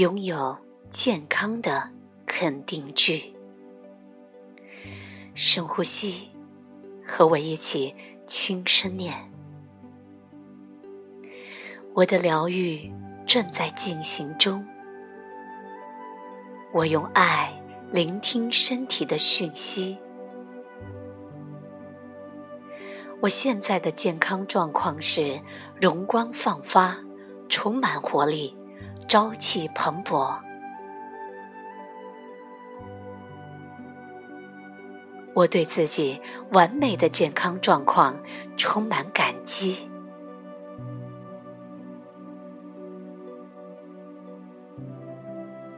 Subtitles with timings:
[0.00, 0.56] 拥有
[0.88, 1.90] 健康的
[2.24, 3.34] 肯定句。
[5.34, 6.30] 深呼吸，
[7.06, 7.94] 和我一起
[8.26, 9.30] 轻声念：
[11.92, 12.90] 我的疗愈
[13.26, 14.66] 正在进行中。
[16.72, 17.52] 我用爱
[17.90, 19.98] 聆听身体的讯息。
[23.20, 25.38] 我现在的健康状况是
[25.78, 26.96] 容光焕发，
[27.50, 28.56] 充满活力，
[29.10, 30.38] 朝气蓬勃。
[35.34, 38.16] 我对自己完美的健康状况
[38.56, 39.90] 充满感激。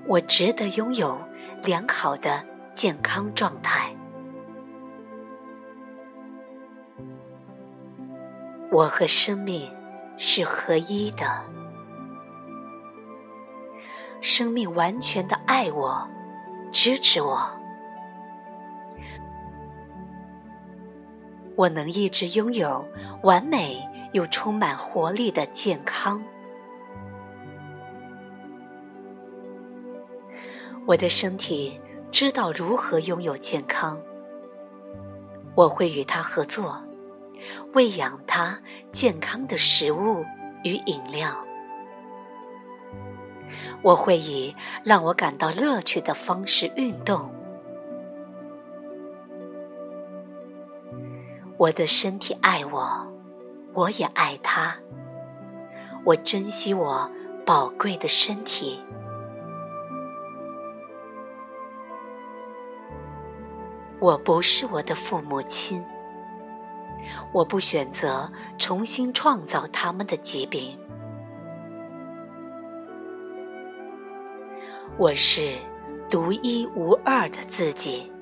[0.06, 1.18] 我值得拥有
[1.64, 2.44] 良好的
[2.74, 3.96] 健康状态。
[8.70, 9.74] 我和生命
[10.18, 11.42] 是合一的，
[14.22, 16.08] 生命完全的爱我，
[16.70, 17.40] 支持我。
[21.56, 22.86] 我能一直拥有
[23.24, 26.22] 完美又充满活力的健康。
[30.86, 31.80] 我的身体
[32.12, 34.00] 知道如何拥有健康，
[35.56, 36.80] 我会与它合作，
[37.74, 38.60] 喂养它
[38.92, 40.24] 健康的食物
[40.62, 41.36] 与饮料。
[43.82, 47.30] 我会以让我感到乐趣的方式运动。
[51.56, 53.06] 我的身体爱我，
[53.72, 54.76] 我也爱它。
[56.04, 57.08] 我珍惜我
[57.46, 58.80] 宝贵的身体。
[64.00, 65.84] 我不是我的父母亲，
[67.32, 68.28] 我不选择
[68.58, 70.76] 重新创造他们的疾病。
[74.98, 75.52] 我是
[76.10, 78.12] 独一无二的自己，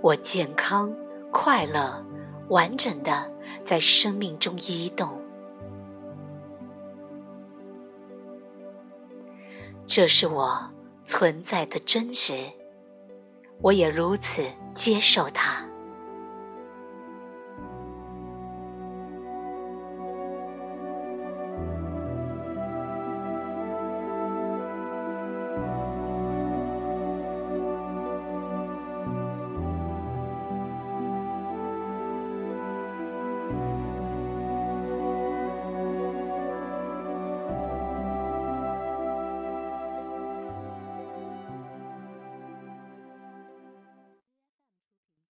[0.00, 0.94] 我健康、
[1.32, 2.04] 快乐、
[2.48, 3.30] 完整的
[3.64, 5.20] 在生命中移动，
[9.86, 10.70] 这是我
[11.02, 12.34] 存在的真实。
[13.62, 15.65] 我也如此接受它。